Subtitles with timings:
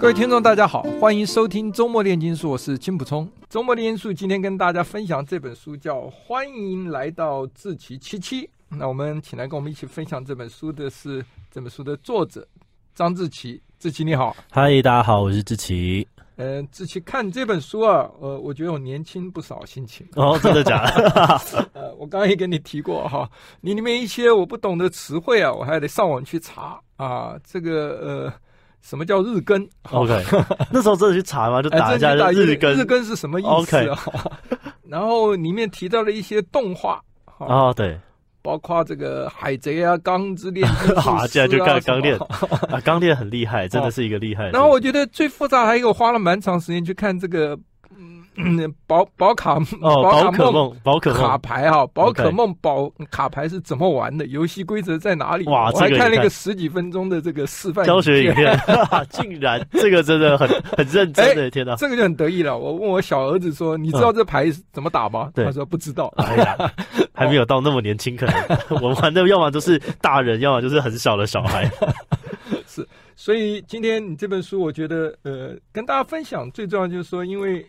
[0.00, 3.30] 各位听众，大家好，欢迎收听周末炼金术，我是金溥聪。
[3.50, 8.46] 周末炼金术今天跟大家分享这本书，叫《欢迎来到志奇七七》。
[8.70, 12.48] 那我们请来跟我们一起分享这本书的是这本书的作者
[12.94, 13.60] 张志奇。
[13.78, 16.08] 志奇你好，嗨，大家好，我是志奇。
[16.36, 20.08] 呃，志奇看这本书啊，呃，我觉得我年轻不少，心情。
[20.14, 21.68] 哦，真的假的？
[21.74, 23.30] 呃，我刚刚也跟你提过哈，
[23.60, 28.32] 你里面一些我不懂的词汇啊，我还得上网去查啊，这个呃。
[28.82, 30.22] 什么叫日更？OK，
[30.72, 31.62] 那时候真的去查吗？
[31.62, 32.72] 就打一下日更。
[32.74, 33.98] 日更是什么意思啊.
[34.88, 37.00] 然后里面提到了一些动画
[37.38, 37.98] 啊，oh, 对，
[38.42, 42.18] 包括这个海贼啊、钢之炼金术啊， 好，现在就看钢炼
[42.70, 44.48] 啊，钢炼很厉害，真的是一个厉害。
[44.50, 47.58] 然后我觉得最复杂，还有我花了蛮长时间去看这个。
[48.42, 54.26] 嗯，宝宝卡哦，宝可梦宝可梦卡牌哈，宝可梦宝卡牌是怎么玩的？
[54.26, 55.44] 游戏规则在哪里？
[55.46, 58.58] 哇，我还看了一个十几分钟的这个示范教学影片，
[59.10, 62.56] 竟然这个真的很很认真的，天哪，这个就很得意了。
[62.56, 66.72] 我问我小儿子说：“你知道这牌怎么打吗？”他说：“不知道。”哎呀，
[67.12, 68.34] 还没有到那么年轻，可能
[68.80, 71.70] 我玩的要么都是大人，要么就是很小的小孩。
[72.66, 77.66] 是，所以今天你这本书，我觉得呃，跟大家分享最重要就是说，因为。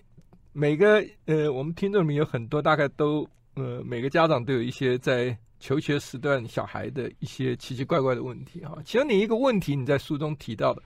[0.53, 8.77] 每个呃，我们听众里面有很多，大概都呃，每个家长都有一些在求学时段小孩的一些奇奇怪怪的问题哈。
[8.83, 10.81] 其中你一个问题你在书中提到的，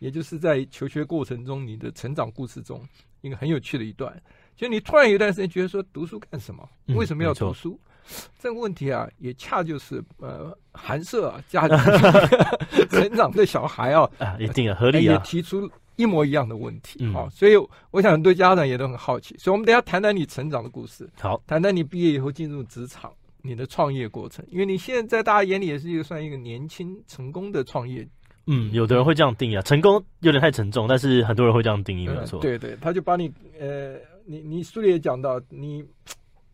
[0.00, 2.82] 也就是在求学过程中你的成长故事中
[3.20, 4.20] 一个很有趣的一段，
[4.56, 6.68] 就你突然有一段时间觉得说读书干什么？
[6.86, 7.78] 为什么要读书？
[8.08, 11.76] 嗯、这个问题啊，也恰就是呃，寒舍啊家庭
[12.90, 15.70] 成长的小孩啊，啊，一定合理啊，也提出。
[15.96, 17.56] 一模一样的问题，好、嗯，所以
[17.90, 23.10] 我想很多家长也都很好奇，所以我们等一下谈谈你成长的故事，好，谈谈你毕业以后进入职场，
[23.42, 28.06] 你的创业过程，因为你现在在大家眼里也是一个算一个年轻成功的创业，
[28.46, 33.94] 嗯，有的人会这样定义啊，成功有点太沉重，但是很多人会这样定义，没错、嗯，对对，他就把你，呃，
[34.26, 35.82] 你你书里也讲到，你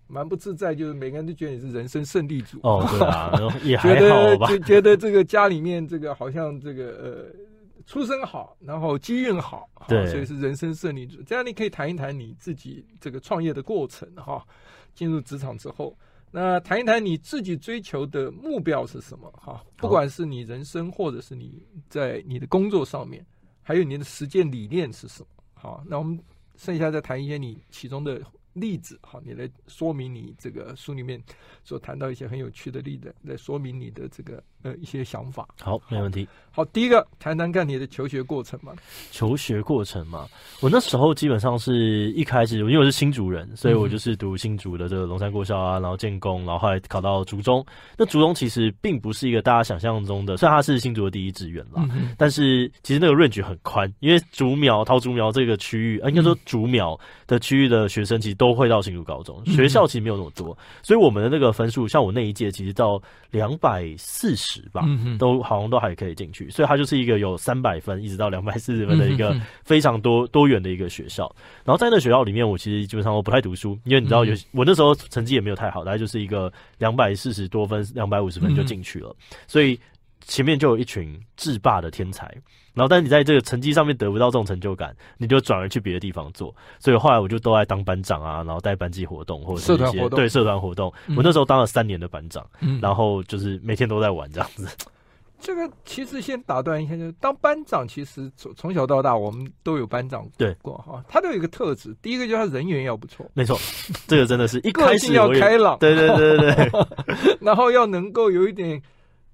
[0.06, 3.32] 蛮不自在，就是每个人都觉得你是人生胜利组，哦，对啊，
[3.64, 7.51] 也还好吧，觉得就觉得这个家里面这个好像这个呃。
[7.86, 11.22] 出身好，然后机运好，对，所以是人生胜利组。
[11.22, 14.46] 这样你可以谈一谈你自己这个创业的过程哈。
[14.94, 15.96] 进入职场之后，
[16.30, 19.64] 那谈一谈你自己追求的目标是什么哈？
[19.78, 23.24] 不管是你人生，或者是你在你的工作上面，
[23.62, 25.28] 还有你的实践理念是什么？
[25.54, 26.22] 好，那我们
[26.56, 28.20] 剩下再谈一些你其中的
[28.52, 31.18] 例子哈，你来说明你这个书里面
[31.64, 34.44] 所谈到一些很有趣的例子，来说明你的这个。
[34.62, 35.46] 呃，一些想法。
[35.60, 36.26] 好，没问题。
[36.54, 38.74] 好，第一个谈谈看你的求学过程嘛。
[39.10, 40.28] 求学过程嘛，
[40.60, 47.64] 我那时候基本上是一开始，因为我是新竹人，所以我就是读新竹的这个龙山国校啊，然后建工，然后后来考到竹中。
[47.96, 64.51] 那竹中其实并不是一个大家想象中的，虽然它是新竹的第一志愿啦，嗯、但是其实那个 range 很宽，因为竹苗、桃竹苗这个区域，应该说竹苗的区域的学生其实都会到新竹高中，学校其实没有那么多，所以我们的那个分数，像我那一届，其实到两百四十。
[64.72, 64.84] 吧，
[65.18, 71.32] 都好像都还可以进去，所以它就是一个有三百分一直到两百四十分的一个非常多多元的一个学校。
[71.64, 79.14] 然后在那学校里面，我其实基本上我不太读书，因为你知道有我那时候成绩也没有太好，大概就是一个两百四十多分、两百五十分就进去了，
[79.46, 79.78] 所以
[80.26, 82.26] 前面就有一群制霸的天才。
[82.74, 86.54] 然后，但是你在这个成绩上面得不到这种成就感，你就转而去别的地方做。
[86.78, 90.18] 所以后来我就都爱当班长啊，然后带班级活动或者是一些社团活动。
[90.18, 90.90] 对，社团活动。
[91.06, 94.66] 嗯、我那时候当了三年的班长，嗯、然后就是每天都在玩这样子。
[95.38, 101.04] 这个其实先打断一下，就是当班长，其实从从小到大我们都有班长对过哈。
[101.08, 103.58] 他都有一个特质，第一个就是他人缘要不错，没错，
[104.06, 108.80] 这个真的是一开始要开朗，对对对对对， 然后要能够有一点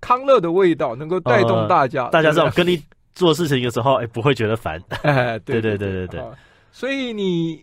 [0.01, 2.83] 康乐的味道，能够带动大家，呃、大家知道跟你。
[3.15, 4.81] 做事情的时候，哎，不会觉得烦。
[5.03, 6.23] 哎，对对对对对。
[6.71, 7.61] 所以你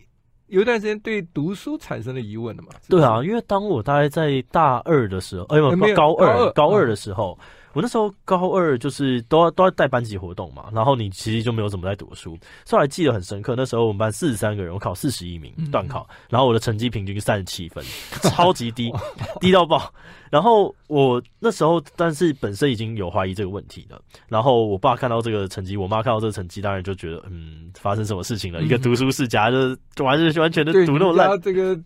[0.47, 2.67] 有一段时间对读书产生了疑问的嘛？
[2.89, 7.39] 对啊，因为当我大概在大二的时候，哎，没有高二高二的时候，
[7.75, 13.53] 我那时候高二就是都要都要带班级活动嘛，然后你其实就没有怎么在读书，所以我还记得很深刻。
[13.55, 17.83] 那时候我们班四十三个人，我考四十一名，断考，然后我的成绩平均三十七分，
[18.31, 18.89] 超级低，
[19.41, 19.93] 低到爆。
[20.31, 24.01] 然后我那时候，但是本身已经有怀疑这个问题了。
[24.29, 28.61] 然后我爸看到这个成绩，我妈看到这个成绩，当然就觉得，嗯，发生什么事情了？
[28.61, 31.77] 一个读书世家，就是完全完全的读那么烂，这个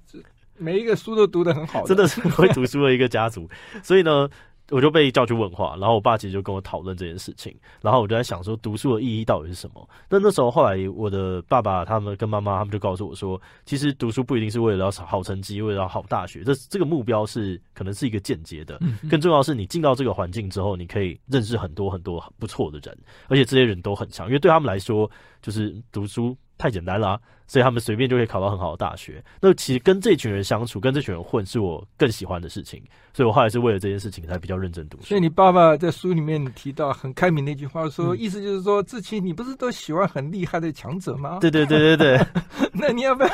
[0.55, 3.49] 每一个书都读得很好，真的是会读书的一个家族。
[3.81, 4.29] 所以呢。
[4.71, 9.89] 我就被叫去问话，然后我爸其实就跟我讨论这件事情，然后我就在想说，读书的意义到底是什么？
[10.07, 18.79] 但那时候后来我的爸爸他们跟妈妈他们就告诉我说，其实读书不一定是为了要好成绩，为了要好大学，这这个目标是可能是一个间接的，
[19.09, 25.09] 更重要的是你进到这个环境之后，你可以认识很多很多不错的人，而且这些人都很强，因为对他们来说
[25.41, 26.37] 就是读书。
[26.59, 29.23] 太简单了啊，所以他们随便就可以考到很好的大学。
[29.41, 32.83] 那其实跟这群人相处，跟这群人混，是我更喜欢的事情。
[33.13, 35.05] 所以我后来是为了这件事情才比较认真读书。
[35.05, 41.39] 所以你爸爸在书里面提到很开明的一句话，说意思就是说，志祺，你不是都喜欢很厉害的强者吗？
[41.39, 42.27] 对对对对对。
[42.73, 43.29] 那你要不要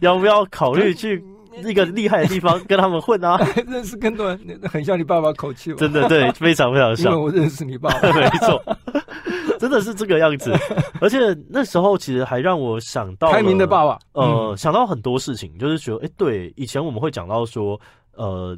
[0.00, 1.24] 要不要考虑去
[1.64, 3.38] 一个厉害的地方跟他们混啊？
[3.68, 5.72] 认识更多人，很像你爸爸口气。
[5.74, 7.12] 真的对，非常非常像。
[7.12, 8.60] 因为我认识你爸爸， 没错。
[9.64, 10.52] 真的是这个样子，
[11.00, 11.18] 而且
[11.48, 17.80] 那时候其实还让我想到开明的爸爸，呃，嗯、想到很多事情，就是觉得，哎、欸，对，以前我们会讲到说，
[18.12, 18.54] 呃，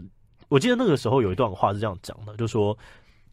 [0.48, 2.76] 我记得那个时候有一段话是这样讲的，就说。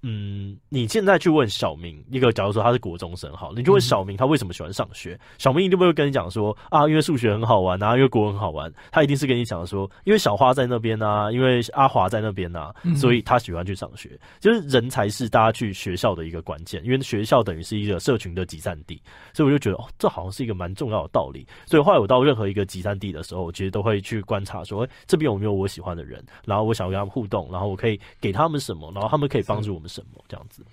[0.05, 14.09] 嗯，你现在去问小明，一个假如说他是国中生，好，你就问小明他为什么喜欢上学，嗯、小明一定不会跟你讲说啊，因为数学很好玩啊，因为国文很好玩，他一定是跟你讲说，因为小花在那边啊，因为阿华在那边啊，所以他喜欢去上学。
[14.11, 19.01] 嗯、就是人才是大家去学校的一个关键，因为学校等于是一个社群的集散地，
[19.33, 21.47] 所以我就觉得哦，这好像是一个蛮重要的道理。
[21.65, 30.63] 所以后来我到任何一个集散地的时候，我其实都会去观察说，哎，这边有没有我喜欢的人，然后我想要跟他们互动，然后我可以给他们什么，然后他们可以帮助我们什么，这样子。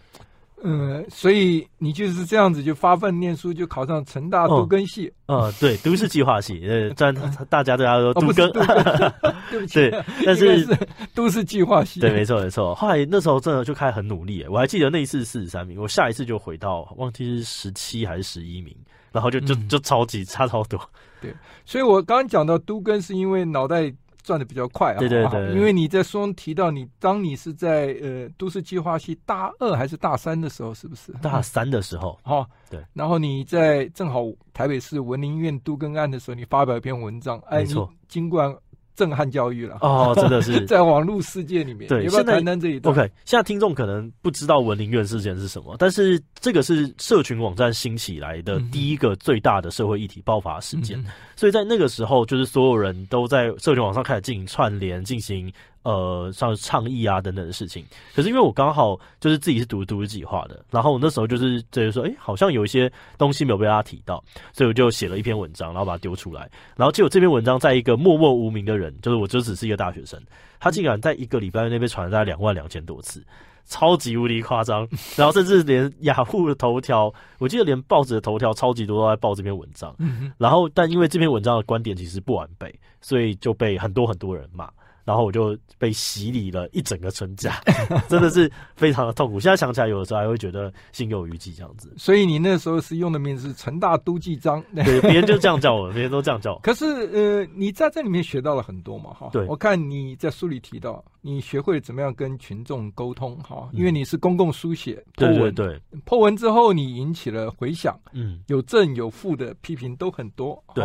[0.62, 5.10] 嗯，所以你就是这样子就发奋念书，就考上成大都更系。
[5.24, 6.60] 嗯，嗯，对，都市计划系。
[6.68, 7.14] 呃，专
[7.48, 10.78] 大家 对他说都更，哦、对不起，对，但是，是
[11.14, 11.98] 都市计划系。
[11.98, 12.74] 对，没错没错。
[12.74, 14.44] 后来那时候真的就开始很努力。
[14.50, 18.76] 我还记得那一次四十三名，我下一次就回到忘记是十七还是十一名，
[19.12, 20.78] 然后就就就超级差超多。
[21.22, 21.34] 对，
[21.64, 23.90] 所以我刚刚讲到都更是因为脑袋。
[24.22, 31.12] 转的比较快啊，对对对，因为你在书中提到你，当你是在呃都市计划系大二还是大三的时候，是不是？
[31.22, 32.84] 大三的时候，哈，对。
[32.92, 38.62] 然后你在正好台北市文林院都更案的时候，你发表一篇文章，哎，没错，经过
[39.00, 41.88] 震撼教育了哦，真的是 在网络世界里面。
[41.88, 55.50] 对，要不要谈谈这一段？OK，现在听众可能不知道文林院事件是什么，但是这个是社群网站兴起来的第一个最大的社会议题爆发事件，嗯、所以在那个时候，就是所有人都在社群网上开始进行串联，进行。
[55.82, 57.82] 呃，像倡议啊等等的事情，
[58.14, 64.22] 可是因为我刚好就是自己是读都市计划的，然后我那时候就是觉得说，哎，好像有一些东西没有被大家提到，
[64.52, 70.20] 所以我就写了一篇文章，然后把它丢出来，然后结果这篇文章在一个默默无名的人，就是我就只是一个大学生，
[70.58, 73.24] 他竟然在一个礼拜内被传了大概两万两千多次，
[73.64, 74.86] 超级无敌夸张，
[75.16, 79.96] 然后甚至连雅虎的头条，我记得连报纸的头条超级多都在报这篇文章，
[80.36, 84.70] 然后但因为这篇文章的观点其实不完备，所以就被很多很多人骂。
[85.04, 87.60] 然后我就被洗礼了一整个春假，
[88.08, 89.40] 真的是非常的痛苦。
[89.40, 91.92] 现在想起来，有的时候还会觉得心有余悸这样子。
[91.96, 96.60] 所以你那时候是用的名字是成大都记章， 对，别人就这样叫我，别人都这样叫我。
[96.60, 99.28] 可是呃，你在这里面学到了很多嘛，哈。
[99.32, 110.84] 对，我看你在书里提到，你学会怎么样跟群众沟通，哈，因为你是公共书写，对对对，po 文之后你引起了回响，嗯，有正有负的批评都很多，对。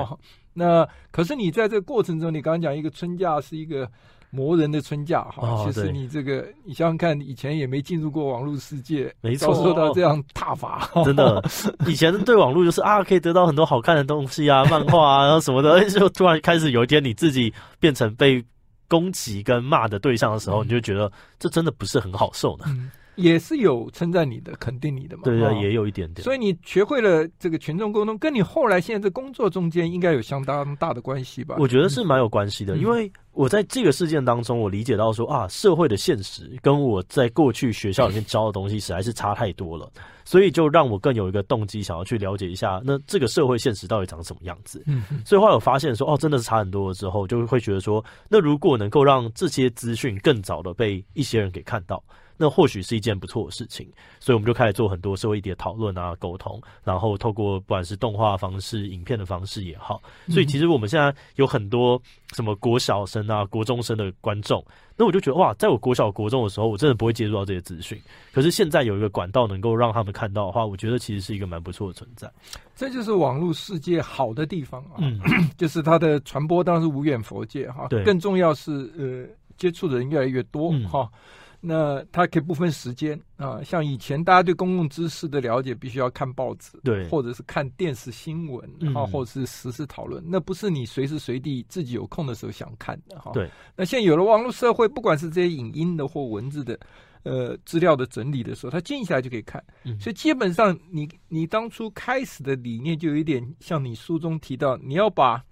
[0.58, 3.88] 那可是你在这个过程中，你刚刚讲一个春假是一个
[4.32, 11.44] 磨人的春假哈，哦、其实你这个你想想看，以前也没进入过网络世界，没错，受到这样挞伐，真的，
[11.88, 18.44] 以前对网络就是啊，可以得到很多好看的东西啊，漫画啊，然后什么的，就突然开始有一天你自己变成被
[18.88, 22.66] 攻击跟骂的对象的时候，嗯、你就觉得这真的不是很好受呢。
[22.68, 25.24] 嗯也是有称赞你的、肯定你的嘛？
[25.24, 26.24] 对啊，也有一点点。
[26.24, 31.56] 所以你学会了这个群众沟通，跟你后来现在这工作中间应该有相当大的关系吧？
[31.60, 39.90] 我觉得是蛮有关系的，嗯、因为我在这个事件当中，我理解到说啊，社会的现实跟我在过去学校里面教的东西实在是差太多了，
[40.24, 44.84] 所以就让我更有一个动机想要去了解一下，那这个社会现实到底长什么样子。
[44.88, 52.04] 嗯，所以后来我发现说，哦，真的是差很多了之后，就会觉得说，那如果能够让这些资讯更早的被一些人给看到。
[52.38, 53.88] 那或许是一件不错的事情。
[54.20, 62.02] 所以我们就开始做很多社会议题的讨论啊、沟通，然后透过不管是动画方式、影片的方式也好，所以其实我们现在有很多
[62.34, 64.64] 什么国小生啊、国中生的观众。
[64.98, 68.02] 那我就觉得哇，在我国小国中的时候，我真的不会接触到这些资讯。
[68.32, 72.32] 可是现在有一个管道能够让他们看到的话，我觉得其实是一个蛮不错的存在。
[72.78, 75.20] 这就是网络世界好的地方啊，嗯，
[75.58, 77.88] 就是它的传播当然是无远佛界哈。
[77.90, 79.28] 对，更重要是呃，
[79.58, 81.10] 接触的人越来越多哈。
[81.14, 81.20] 嗯
[81.68, 93.32] 那它可以不分时间啊，像以前大家对公共知识的了解，必须要看报纸，对，或者是看电视新闻，然后，或者是实时事讨论，那不是你随时随地自己有空的时候想看的，哈。
[93.34, 93.50] 对。
[93.76, 96.80] 那现在有了网络社会，不管是这些影音的或文字的，
[97.24, 99.64] 呃，资料的整理的时候，他静下来就可以看。
[99.86, 100.00] 嗯。
[100.00, 105.44] 所以基本上你，你你当初开始的理念就有一点像你书中提到，你要把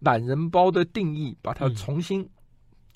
[0.00, 2.28] 懒人包的定义，把它重新、嗯。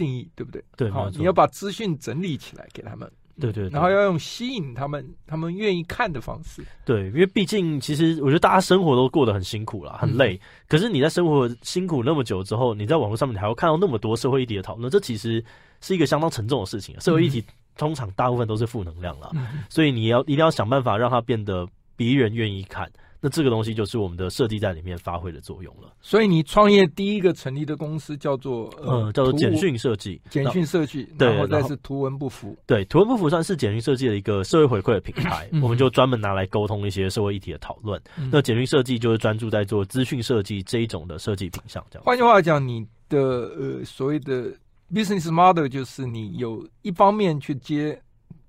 [0.00, 0.64] 定义对不对？
[0.78, 6.64] 对，好，你要把资讯整理起来给他们，对对，然后要用吸引他们，他们愿意看的方式。
[6.86, 10.34] 对，因为毕竟其实我觉得大家生活都过得很辛苦了，很累。
[10.36, 15.44] 嗯、可是你在生活辛苦那么久之后，你在网络上面你还要看到那么多社会议题的讨论，这其实
[15.82, 16.98] 是一个相当沉重的事情。
[17.00, 17.44] 社会议题
[17.76, 22.90] 通常大部分都是负能量了，嗯、所以你要一定要想办法让它变得别人愿意看。
[23.20, 25.92] 那这个东西就是我们的设计在里面发挥的作用了。
[26.00, 38.00] 所以你创业第一个成立的公司叫做呃，呃叫做简讯设计，简讯设计，对，然后再是图文不符，对，图文不符算是简讯设计的一个社会回馈的平台，嗯、我们就专门拿来沟通一些社会议题的讨论。
[38.16, 42.04] 嗯、那简讯设计就是专注在做资讯设计这一种的设计品上，这样。
[42.04, 44.50] 换句话讲，你的呃所谓的
[44.92, 48.00] business model 就是你有一方面去接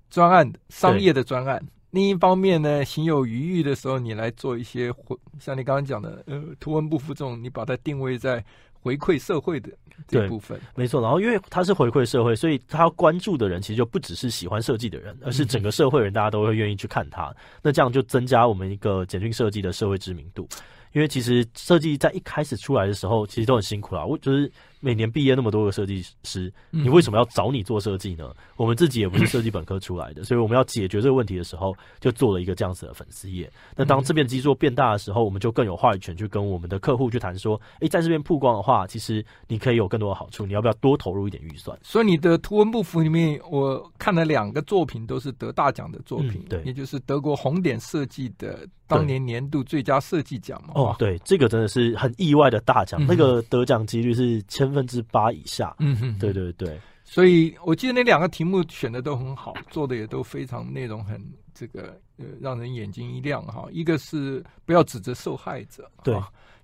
[0.08, 1.62] 专案商业的专案。
[1.92, 9.68] 另一方面呢，行有余裕的时候，你来做一些回，像你刚刚讲的，呃，图文不负众，你把它定位在回馈社会的
[10.08, 10.58] 这部分。
[10.74, 17.26] 没错，然后因为它是回馈社会，所以他关注的人其实就不只是喜欢设计的人，而是整个社会人，大家都会愿意去看它。
[17.26, 20.48] 嗯、那这样就增加我们一个简讯设计的社会知名度。
[20.92, 24.04] 因为其实设计在一开始出来的时候，其实都很辛苦啦。
[24.04, 24.50] 我就是。
[24.84, 28.34] 每年毕业那么多个设计师，你为什么要找你做设计呢？
[28.56, 33.48] 我们自己也不是设计本科出来的，所以我们要解决这个问题的时候，就做了一个这样子的粉丝页。
[33.76, 40.44] 那当这边基座变大的时候，我们就更有话语权去跟我们的客户去谈说，诶，在这边曝光的话，其实你可以有更多的好处。
[40.44, 41.78] 你要不要多投入一点预算？
[41.84, 50.72] 所以你的图文不符里面，我看了两个作品都是得大奖的作品，对，也就是德国红点设计的当年年度最佳设计奖嘛。
[50.74, 54.72] 哦，对，这个真的是很意外的大奖，那个得奖几率是千。
[54.72, 61.22] 分之八以下，嗯哼，对对对，所以我记得那两个题目选的都很好，做的也都非常内容很
[61.52, 63.68] 这个呃让人眼睛一亮哈。
[63.70, 66.18] 一个是不要指责受害者，对。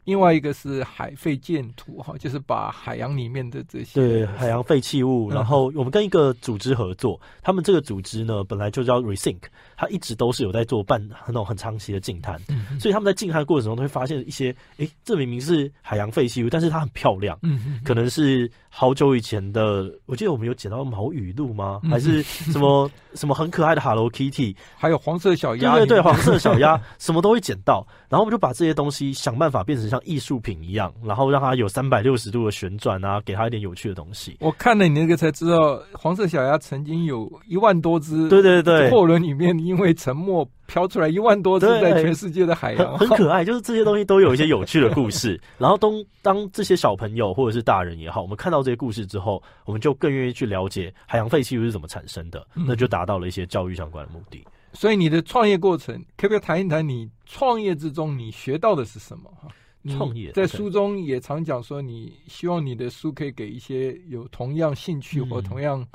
[0.08, 9.36] 另外一个是海废建图哈，就是把海洋里面的这些对海洋废弃物，然后我们跟一个组织合作，他们这个组织呢本来就叫 Resync，
[9.76, 12.40] 他一直都是有在做办那种很长期的净滩，
[12.80, 17.38] 所以他们在净滩过程中都会发现一些，诶，这明明是海洋废弃物，但是它很漂亮，
[17.84, 21.80] 可能是好久以前的，我记得我们有捡到毛雨露吗？
[21.90, 29.98] 还是什么 什么很可爱的 Hello Kitty，还有黄色小鸭，对对对，黄色小鸭什么都会捡到，然后我们就把这些东西想办法变成像。
[30.04, 34.36] 艺术品一样，然后让它有三百六十度的旋转啊，给它一点有趣的东西。
[34.38, 43.44] 我看了你那个才知道，黄色小鸭曾经有一万多只，对对对，货轮里面因为沉没飘出来一万多只在全世界的海洋，很可爱。
[43.44, 45.40] 就是这些东西都有一些有趣的故事。
[45.58, 54.46] 然后当当这些小朋友或者是大人也好，我们看到这些故事之后，我们就更愿意去了解海洋废弃物是怎么产生的，那就达到了一些教育相关的目的。
[54.72, 59.28] 所以你的创业过程，可不可以谈一谈你创业之中你学到的是什么？
[59.42, 59.48] 哈。
[59.96, 65.86] 创业在书中也常讲说，你希望你的书可以给一些有同样兴趣或同样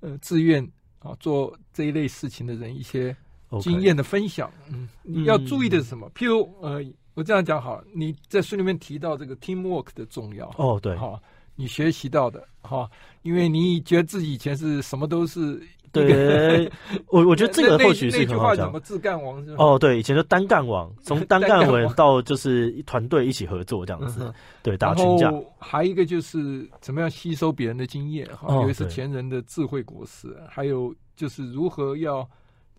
[0.00, 0.62] 呃自愿
[0.98, 3.16] 啊做这一类事情的人一些
[3.60, 4.50] 经验的分享。
[4.70, 6.10] 嗯，你要注意的是什么？
[6.14, 10.46] 譬如呃，我这样讲好，你在书里面提到这个 teamwork 的重要。
[10.56, 11.20] 哦，对，好，
[11.56, 12.88] 你学习到的哈，
[13.22, 15.60] 因为你觉得自己以前是什么都是。
[15.92, 16.70] 对，
[17.08, 18.66] 我我觉得 这个或许是很好讲。
[18.66, 19.44] 什么自干王？
[19.58, 25.32] 哦，对，以前就单干王， 从单干王到就是团队一起合作这样子，嗯、对，打群架。
[25.58, 30.28] 还有一个就是怎么样吸收别人的经验哈，因为是前人的智慧果实。
[30.28, 32.24] 哦、还有就是如何要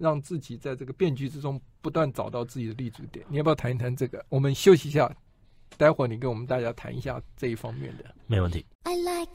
[0.01, 3.23] 让自己在这个变局之中不断找到自己的立足点。
[3.29, 4.25] 你要不要谈一谈这个？
[4.29, 5.15] 我们休息一下，
[5.77, 8.05] 待会儿你跟我们大家谈一下这一方面的。
[8.25, 8.65] 没问题。
[8.83, 9.29] I like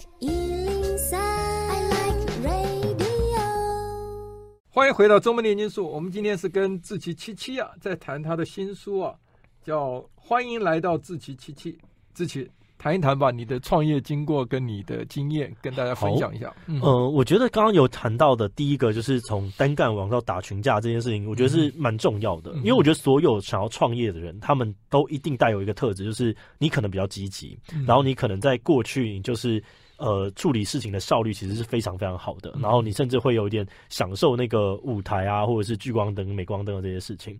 [4.69, 5.89] 欢迎回到周末炼金术。
[5.89, 9.15] 我们今天是跟志奇七七啊，在谈他的新书啊，
[9.63, 11.73] 叫《欢迎来到志奇七七》。
[12.13, 12.51] 志祺，
[12.87, 16.55] 谈一谈吧，你的创业经过跟你的经验，跟大家分享一下。
[16.67, 29.61] 嗯、呃，我觉得刚刚有谈到的第一个就是从单干往到打群架这件事情，我觉得是蛮重要的，嗯、因为我觉得所有想要创业的人，他们都一定带有一个特质，就是你可能比较积极，嗯、然后你可能在过去你就是。
[29.99, 37.35] 呃，处理事情的效率其实是非常非常好的，然后你甚至会有一点享受那个舞台啊，或者是聚光灯、镁光灯的这些事情。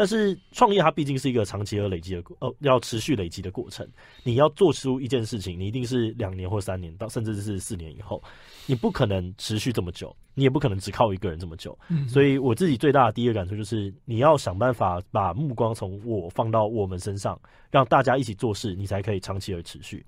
[0.00, 3.86] 但是创业它毕竟是一个长期而累积的，呃，要持续累积的过程。
[4.22, 8.22] 你要做出一件事情，你一定是两年或三年到甚至是四年以后，
[8.64, 11.78] 你不可能持续这么久，你也不可能只靠一个人这么久。
[12.08, 17.38] 所以我自己最大的第一个感受就是，你要想办法把目光从我放到我们身上，
[17.70, 20.02] 让大家一起做事，你才可以长期而持续。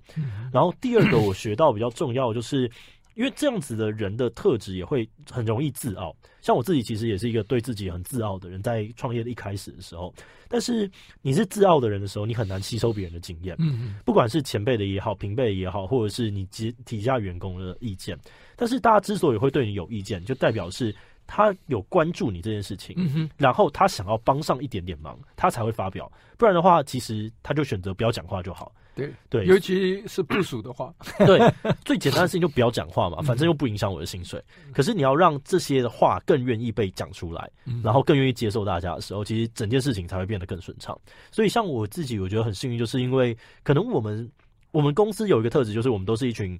[0.51, 2.67] 然后第二个我学到比较重要的就是。
[3.15, 10.13] 因为这样子的人的特质也会很容易自傲，像我自己其实也是一个对自己很自傲的人，在创业的一开始的时候，
[10.47, 10.89] 但是
[11.21, 18.17] 你是自傲的人的时候，你很难吸收别人的经验，嗯，不管是前辈的也好，平辈也好，或者是你底底下员工的意见，
[18.55, 20.95] 但是大家之所以会对你有意见，就代表是
[21.27, 28.73] 他有关注你这件事情，嗯哼，然后他想要帮上一点点忙，他才会发表，不然的话，其实他就选择不要讲话就好。
[28.95, 31.39] 对对，尤其是部署的话，对，
[31.83, 34.43] 最简单的事情就不要讲话嘛，反正又不影响我的薪水。
[34.71, 37.49] 可是你要让这些的话更愿意被讲出来，
[37.83, 40.97] 然后更愿意接受大家的时候，其实整件事情才会变得更顺畅。
[41.31, 44.29] 所以像我自己，我觉得很幸运，就是因为可能我们
[44.71, 46.59] 我们公司有一个特质，就是我们都是一群。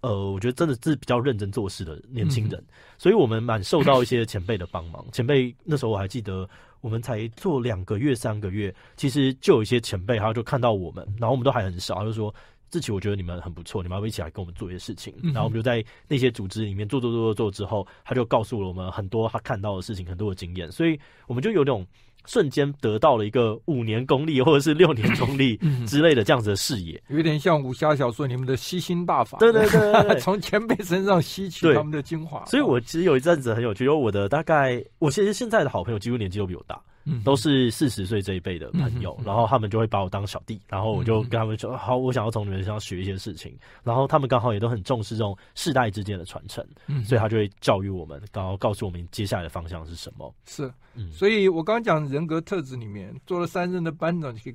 [0.00, 2.66] 呃，我觉得真的是比较认真做事的年轻人，嗯、
[2.98, 5.02] 所以我们蛮受到一些前辈的帮忙。
[5.12, 6.46] 前辈那时候我还记得，
[6.84, 12.32] 我们才做两个月、三个月，其实就有一些前辈，他就看到我们，然后我们都还很少，他就说
[12.74, 15.14] ：“志祺，我觉得你们很不错，你们要不要一起来跟我们做一些事情。
[15.22, 21.86] 嗯”然后我们就在那些组织里面做做做做做之后，他就告诉了我们很多他看到的事情，很多的经验，所以我们就有那种。
[22.26, 29.36] 瞬间得到了一个五年功力或者是六年功力之类的这样子的视野，有点像武侠小说里面的吸星大法。
[29.36, 32.42] 对对对， 从前辈身上吸取他们的精华。
[32.46, 36.80] 所以我其实有一阵子很有趣，因为我的大概，我其实现在的好朋友几乎年纪都比我大。
[37.24, 46.66] 都是四十岁这一辈的朋友，然后他们就会把我当小弟，然后我就跟他们说：“好，我想要从你们身上学一些事情。”然后他们刚好也都很重视这种世代之间的传承，
[47.04, 50.34] 所以他就会教育我们，然后告诉我们接下来的方向是什么。
[50.46, 50.72] 是，
[51.12, 54.52] 所以我刚刚讲人格特质里面，做了三任的班长，你可以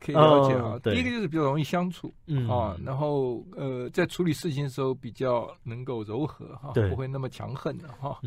[0.00, 0.78] 可以了解哈。
[0.82, 2.12] 第一个就是比较容易相处，
[2.48, 8.18] 啊，然后呃，在处理事情的时候比较能够柔和哈，不会那么强横的哈。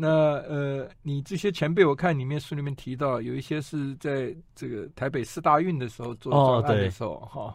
[0.00, 0.08] 那
[0.46, 7.54] 呃，你这些前辈，我看里面书里面提到，有一些是在这个台北四大运的时候做专案的时候哈、哦，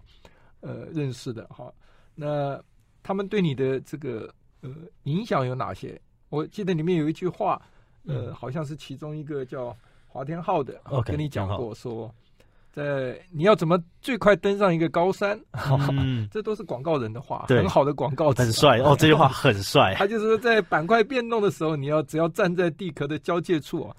[0.60, 1.74] 呃，认识的哈。
[2.14, 2.62] 那
[3.02, 4.30] 他们对你的这个
[4.60, 4.70] 呃
[5.04, 5.98] 影响有哪些？
[6.28, 7.62] 我记得里面有一句话，
[8.06, 9.74] 呃，嗯、好像是其中一个叫
[10.06, 12.14] 华天浩的跟你讲过说。
[12.74, 15.40] 在你要怎么最快登上一个高山？
[15.92, 18.96] 嗯， 这都是广告人的话，很好的广告词，很帅哦。
[19.00, 19.94] 这句话很帅。
[20.00, 23.96] 他就是说，在板块变动的时候，你要只要站在地壳的交界处啊，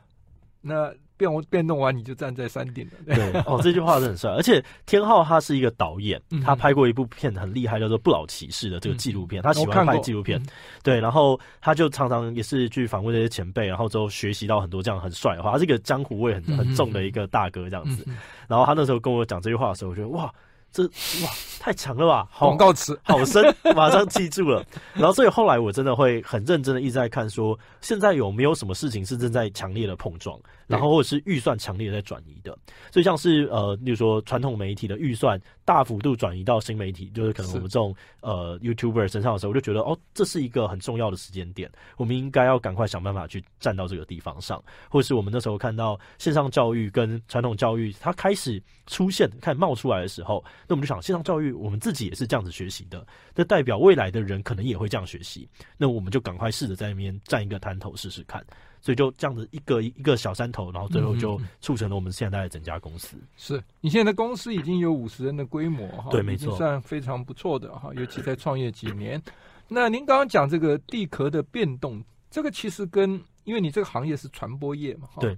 [0.61, 0.93] 那。
[1.17, 2.93] 变我变动完，你就站在山顶了。
[3.07, 4.31] 对，对 哦，这句话是很帅。
[4.31, 9.43] 而且天浩他是一个导演，他拍过一部片很厉害，叫做《不老骑士》的这个纪录片。
[9.43, 10.43] 他喜欢拍纪录片，
[10.83, 11.01] 对。
[11.01, 15.53] 然后他就常常也是去访问这些前辈，然后之后学习到很多这样很帅的话。
[15.53, 18.07] 他是一个江湖味很很重的一个大哥这样子。
[18.49, 20.33] 然后他那时候跟我讲这句话的时候，我觉得哇。
[20.75, 22.29] 这哇太强了吧！
[22.37, 23.41] 广告词好深，
[23.77, 24.61] 马上记住了。
[24.93, 32.57] 然后所以后来我真的会很认真的一直在看，说现在有没有什么事情是正在强烈的碰撞，然后或者是预算强烈的在转移的。
[32.91, 50.45] 所以像是呃，例如说传统媒体的预算大幅度转移到新媒体，就是可能我们这种呃 YouTuber 身上的时候，我就觉得哦，这是一个很重要的时间点，我们应该要赶快想办法去站到这个地方上，或者是我们那时候看到线上教育跟传统教育它开始出现、开始冒出来的时候。
[50.67, 55.49] 那我们就想，线上教育我们自己也是这样子学习的，那代表未来的人可能也会这样学习。
[55.77, 58.45] 那我们就赶快试着在那边站一个滩头试试看。
[58.85, 63.17] 所以就这样子一个一个小山头，然后最后就促成了我们现在的整家公司。
[63.35, 69.19] 是你现在的公司已经有五十人的规模哈，对，没错，算非常不错的哈，尤其在创业几年。
[69.69, 75.35] 那您刚刚讲这个地壳的变动，这个其实跟因为你这个行业是传播业嘛，对，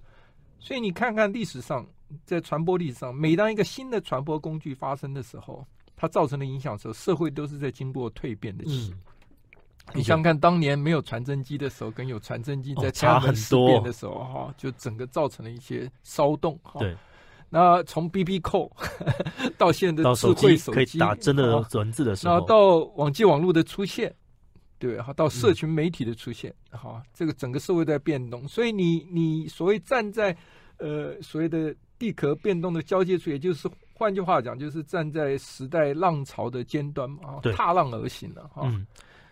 [0.58, 1.86] 所以你看看历史上。
[2.24, 8.94] 在传播历史上，每当一个新的传播工具发生的时候，它造成的影响的时候，社会都是在经过蜕变的期。
[8.94, 9.00] 嗯、
[9.94, 16.58] 你想想看，当年没有传真机的时候，跟有传真机在天安门事变的时候，哈、哦，就整个造成了一些骚动。
[16.62, 16.96] 哈，对。
[17.48, 18.70] 那从 BB Call
[19.56, 24.14] 到现在的智慧手机，可以打真的文字的时候，然后到网际网络的出现，
[24.78, 28.46] 对，哈，到社群媒体的出现，哈、嗯，这个整个社会在变动。
[28.48, 30.36] 所以你你所谓站在
[30.78, 31.74] 呃所谓的。
[31.98, 38.64] 地壳变动的交界处，也就是换句话讲，就是站在时代浪潮的尖端嘛，踏浪而行了哈。
[38.66, 38.86] 嗯，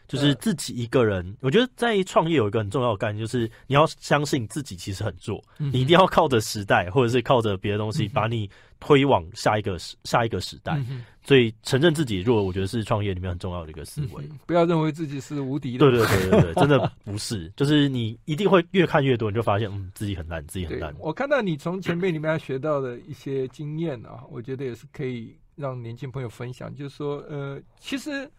[0.07, 1.37] 就是自己一个人。
[1.41, 8.49] 我觉得在创业有一个很重要的概念，就是你要相信自己其实很弱，嗯、你一定要靠着时代，或者是靠着别的东西把你
[8.81, 10.75] 推往下一个时下一个时代。
[10.89, 14.23] 嗯所以承认自己弱，我觉得是创业里面很重要的一个思维。
[14.25, 15.79] 嗯，不要认为自己是无敌的。
[15.79, 20.95] 对对对对对， 真的不是，就是你一定会越看越多，你就发现，嗯，自己很烂，自己很烂。
[20.99, 26.75] 我看到你从前辈里面学到的一些经验啊，我觉得也是可以让年轻朋友分享。
[26.75, 28.31] 就是说，呃，其实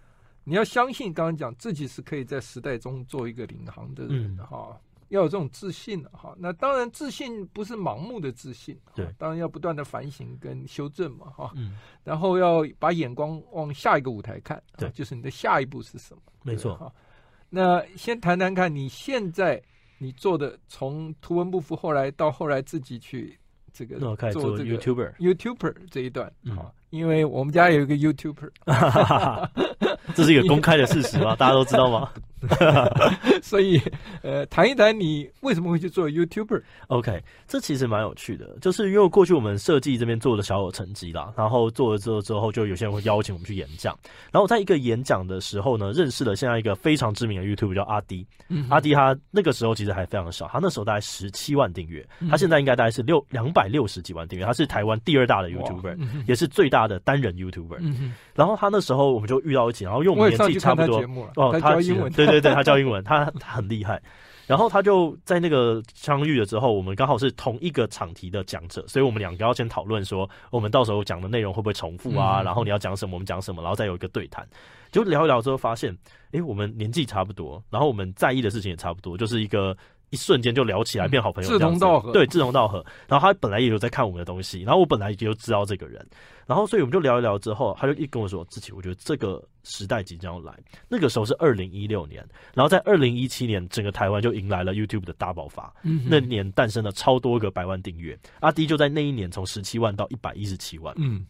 [0.45, 4.69] 你要相信，刚刚讲自己是可以在时代中做一个领航的人哈。
[4.71, 4.77] 嗯
[5.09, 16.21] 要有这种自信哈，那当然自信不是盲目的自信，对，当然要不断的反省跟修正嘛哈，嗯，然后要把眼光往下一个舞台看，对，就是你的下一步是什么？
[16.41, 16.75] 没错。
[16.75, 16.91] 哈。
[17.51, 19.61] 那先谈谈看你现在
[19.99, 23.37] 你做的，从图文不符后来到后来自己去
[23.71, 23.99] 这个
[24.31, 28.49] 做这个 YouTuber YouTuber 这一段啊，因为我们家有一个 YouTuber，
[30.15, 31.35] 这是一个公开的事实吗？
[31.37, 32.09] 大家都知道吗？
[33.45, 33.79] 所以，
[34.23, 43.95] 呃，谈一谈你为什么会去做 YouTuber？OK，这其实蛮有趣的，就是因为过去我们设计这边做的小有成绩啦，然后做了之后之后，就有些人会邀请我们去演讲，
[44.31, 61.03] 然后我在一个演讲的时候呢，认识了现在一个非常知名的 YouTuber 叫阿迪，嗯、阿迪他那个时候其实还非常小，他那时候大概十七万订阅，他现在应该大概是六两百六十几万订阅，他是台湾第二大的 YouTuber，、嗯、也是最大的单人 YouTuber，、嗯、然后他那时候我们就遇到一起，然后因为我们年纪差不多，
[61.35, 64.01] 哦，他英文，对对对，他教英文，他他很厉害，
[64.47, 72.41] 然后他就在那个相遇了之后，我们刚好是同一个场题的讲者，所以我们两个要先讨论说，我们到时候讲的内容会不会重复啊？
[72.41, 74.47] 然后你要讲什么，我们讲什么，然后再有一个对谈。
[74.91, 75.97] 就聊一聊之后发现，
[76.31, 79.75] 诶，我们年纪差不多，然后我们在意的事情也差不多，就是一个。
[80.15, 82.13] 一瞬间就聊起来，变好朋友，志同道合。
[82.13, 82.83] 对，志同道合。
[83.05, 86.07] 然后他本来也有在看我们的东西，然后我本来也就知道这个人，
[86.45, 95.73] 然后所以我们就聊一聊之后，他就一跟我说：“志祺，我觉得这个时代即将要来。”那个时候是二零一六年，然后在二零一七年，整个台湾就迎来了 YouTube 的大爆发。
[95.83, 100.95] 嗯，那年诞生了超多个百万订阅，阿迪就在那一年从十七万到一百一十七万。
[100.97, 101.25] 嗯。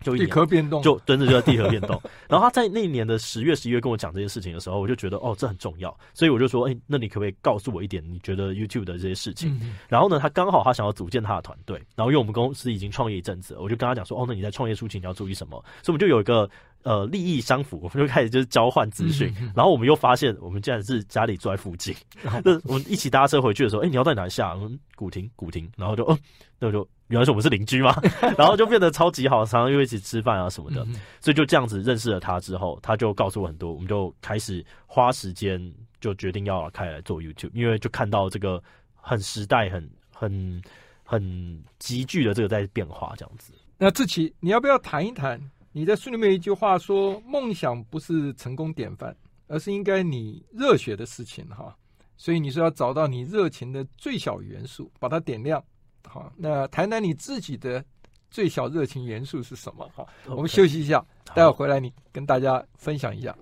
[0.00, 2.00] 就地壳变动，就真的就在地壳变动。
[2.28, 9.58] 然后他在那一年的十月、十一月跟我讲这件事情的时候，我就觉得哦，这很重要，所以我就说，哎、欸，那你可不可以告诉我一点你觉得 YouTube 的这些事情？
[9.62, 15.62] 嗯、然后呢，他刚好他想要组建他的团队，然后因为我们公司已经创业一阵子，我就跟他讲说，哦，那你在创业初期你要注意什么？
[15.82, 16.48] 所以我们就有一个
[16.86, 19.34] 呃利益相符，我们就开始就是交换资讯。
[19.40, 24.54] 嗯、然后我们又发现，我们竟然是家里住在附近，那我们一起搭车回去的时候，哎、欸，你要在哪下？
[24.54, 26.16] 我们古亭，古亭，然后就，哦，
[26.58, 26.88] 那我就。
[27.08, 27.94] 原来是我们是邻居嘛，
[28.36, 30.84] 然后就变得超级好，常常又一起吃饭啊什么的，
[31.20, 38.60] 所以就这样子认识了他之后，他就告诉我很多，我们就开始花时间，就决定要开来做 YouTube，因为就看到这个
[38.96, 40.60] 很时代很很
[41.04, 43.52] 很急剧的这个在变化这样子。
[43.78, 45.40] 那志奇，你要不要谈一谈？
[45.76, 49.14] 你在书里面有一句话说，梦想不是成功典范，
[49.46, 51.76] 而是应该你热血的事情哈。
[52.16, 55.62] 所以你说要找到你热情的最小元素，把它点亮。
[56.08, 57.84] 好，那谈谈你自己的
[58.30, 59.86] 最小热情元素是什么？
[59.94, 63.36] 哈我们休息一下，待会回来你跟大家分享一下。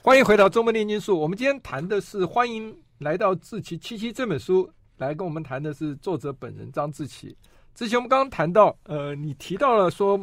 [0.00, 1.20] 欢迎回到周末炼金术。
[1.20, 7.36] 我们今天谈的是欢迎来到志奇七七这本书，来跟我们谈的是作者本人张志奇。
[7.74, 10.18] 之前我们刚刚谈到，呃，你提到了说，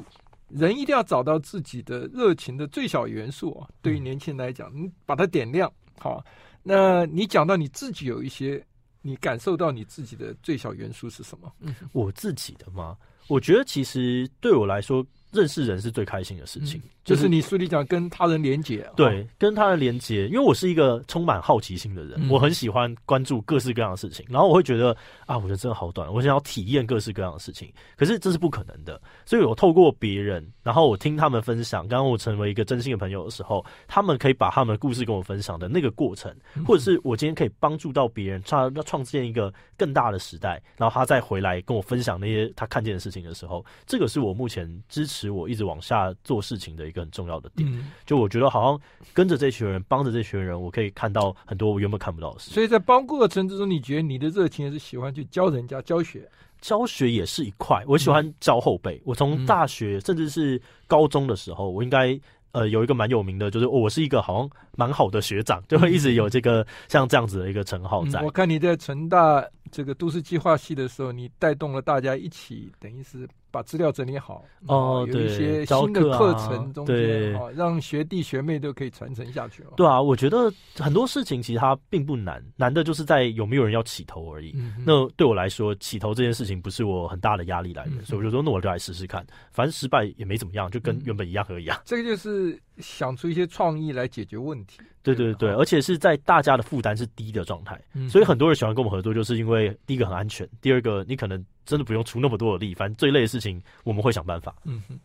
[0.48, 3.68] 人一定要找到自己的热情的最小元素啊。
[3.82, 6.24] 对于年轻人来讲，你把它点亮，好。
[6.64, 8.64] 那你讲到你自己有一些，
[9.02, 11.52] 你感受到你自己的最小元素是什么？
[11.60, 12.98] 嗯，我自己的吗？
[13.28, 15.06] 我觉得其实对我来说。
[15.32, 20.28] 认识人是最开心的事情，嗯、就是、你书里讲跟他人连接、啊，对，跟他人连接。
[20.28, 27.72] 因为我是一个充满好奇心的人，嗯、我很喜欢关注各式各样的事情，然后我会觉得啊，我的真的好短，我想要体验各式各样的事情。
[27.96, 36.34] 可是这是不可能的，所以我透过别人，然后我听他们分享，刚刚我成为一个真心的朋友的时候，他们可以把他们的故事跟我分享的那个过程，
[36.66, 46.12] 或者是我今天可以帮助到别人，创要创建一个更大的时代，然后他再回来跟我分享那些他看见的事情的时候，这个是我目前支持我一直往下。
[46.24, 48.80] 做事情的一个很重要的点，嗯、就我觉得好像
[49.12, 52.52] 跟着这群人，帮着这群人，我可以看到很多我原本看不到的事。
[52.52, 56.30] 所以在帮过程之中，你觉得你的热情也是喜欢去教人家教学，
[56.62, 57.84] 教学也是一块。
[57.88, 58.96] 我喜欢教后辈。
[58.98, 62.18] 嗯、我从大学甚至是高中的时候，我应该
[62.52, 68.26] 呃有一个蛮有名的，就是我是一个好像蛮好的学长，就会一直有这个像这样子的一个称号在、嗯。
[68.26, 73.28] 我看你在成大这个都市计划系的时候，你带动了大家一起，等于是。
[73.52, 79.64] 把资料整理好哦，有一些新的课程中间哈，让学弟学妹都可以传承下去。
[79.76, 84.54] 对啊，我觉得很多事情其实它并不难，难的就是在有没有人要起头而已。
[84.56, 91.82] 嗯、那对我来说，起头这件事情不是我很大的压力来源，嗯、所以我就说，那我就来试试看，反正失败也没怎么样，就跟原本一样而已啊。
[91.86, 94.80] 这个就是想出一些创意来解决问题。
[95.04, 104.54] 对对对，而且是在大家的负担是低的状态，嗯、所以很多人喜欢跟我们合作，就是因为第一个很安全，第二个你可能真的不用出那么多的力，反正最累的事情我们会想办法。
[104.66, 105.00] 嗯哼，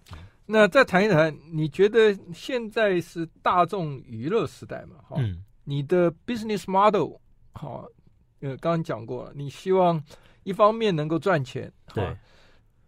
[0.45, 4.97] 那再谈一谈，你觉得现在是大众娱乐时代嘛？
[5.09, 7.13] 哈，嗯，你的 business model，
[7.53, 7.87] 好，
[8.41, 10.03] 呃，刚刚讲过了，你希望
[10.43, 12.17] 一方面能够赚钱，对，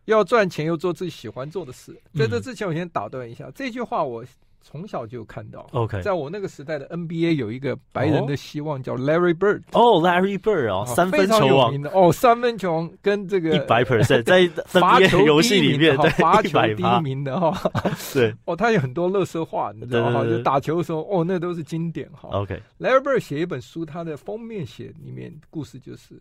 [0.06, 1.96] 要赚钱又做自己喜欢做的事。
[2.14, 4.24] 在这之前，我先打断一下，嗯、这句话我。
[4.70, 11.74] 从小就看到，OK，在我那个时代的 NBA 有一个白人的希望叫 Larry Bird，哦，Larry Bird 哦，三分球王。
[11.94, 14.46] 哦，三分球王跟这个一百 percent 在
[14.78, 17.70] 罚球游戏里面，对，罚球第一名的哈，
[18.12, 22.28] 对，哦，他有很多乐色话，你知道吗，就打球的时候，哦，那都是经典哈。
[22.32, 26.20] OK，Larry Bird 写一本书，他的封面写里面故事就是，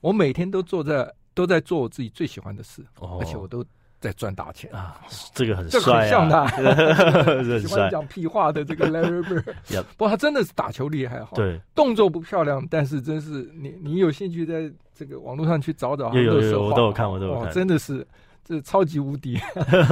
[0.00, 2.82] 我每天都坐在都在做我自己最喜欢的事，
[3.20, 3.62] 而且我都。
[4.06, 5.00] 在赚大钱啊！
[5.34, 9.82] 这个很帅啊， 很像他，喜欢讲屁话的这个 Larry Bird。
[9.96, 18.06] 不过他真的是打球厉害哈，对，动作不漂亮，但是真是你你有兴趣在这个网络上去找找，有有有，我都有看，我都有看，真的是
[18.44, 19.36] 这超级无敌。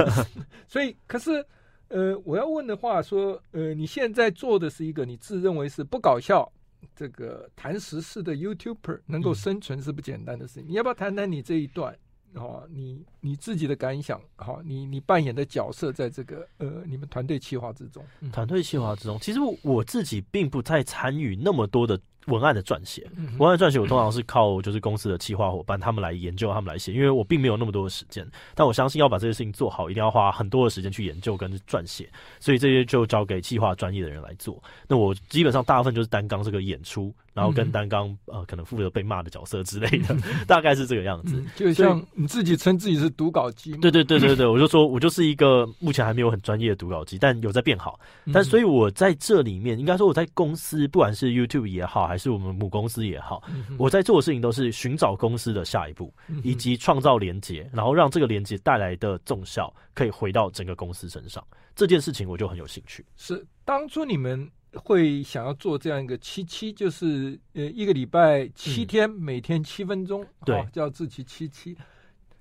[0.65, 1.45] 所以，可是
[1.89, 6.49] 呃，我要问的话说，呃，你现在做的是一个你自认为是不搞笑，
[6.95, 10.65] 这个谈时事的 YouTuber，能够生存是不简单的事情。
[10.69, 11.93] 你要不要谈谈你这一段？
[12.33, 21.99] 好，你你自己的感想，好，你你扮演的角色在这个呃，你们团队企划之中，团队企划之中，其实我自己并不太参与那么多的。
[22.25, 23.07] 文案的撰写，
[23.37, 28.27] 文案撰写我通常是靠就是公司的企划伙伴他们来研究，他们来写，因为我并没有那么多的时间。
[28.55, 32.09] 但我相信要把这些事情做好，一定要花很多的时间去研究跟撰写，
[32.39, 34.59] 所以这些就交给企划专业的人来做。
[34.87, 40.15] 那我基本上大部分就是担纲这个演出，然后跟担纲呃可能负责被骂的角色之类的，
[40.47, 41.43] 大概是这个样子。
[41.53, 47.99] 就像你自己称自己是读稿机，对对对对对，我就说我就是一个目前还没有很专业的读稿机，但有在变好。
[48.31, 53.43] 但所以我在这里面，应该说我在公司，不管是 YouTube 也好，还是我们母公司也好，
[53.77, 61.45] 我在做的事情都是寻找公司的下一步，以及创造连接，然后让这个连接带来的重效可以回到整个公司身上。
[61.75, 63.05] 这件事情我就很有兴趣。
[63.17, 71.75] 是当初你们会想要做这样一个七七，就是呃一个礼拜七天，每天七分钟，对，叫志祺七七，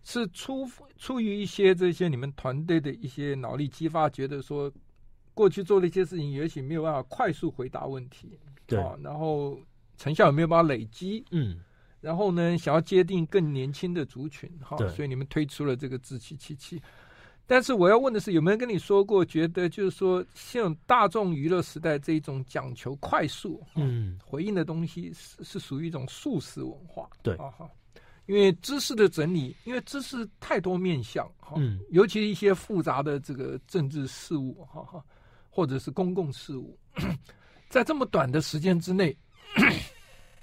[0.02, 4.72] 是出出于一些这些你们团队的一些脑力激发，觉得说
[5.32, 9.58] 过去做了一些事情，也许没有办法快速回答问题，对，然后。
[9.96, 11.24] 成效有没有办法累积？
[11.30, 11.60] 嗯，
[12.00, 16.82] 然后呢，想要接近更年轻的族群，哈对，所以你们推出了这个志祺七七。
[17.46, 27.68] 但是我要问的是，有没有跟你说过，觉得就是说，像大众娱乐时代这一种讲求快速，嗯，回应的东西是是属于一种速食文化，对，啊哈，
[28.26, 35.04] 因为知识的整理，因为知识太多面向，哈，嗯，尤其是一些复杂的这个政治事务，哈哈，
[35.50, 36.78] 或者是公共事务，
[37.68, 39.16] 在这么短的时间之内。